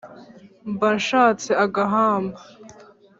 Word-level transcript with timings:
mba 0.71 0.89
nshatse 0.99 1.51
agahamba 1.65 2.39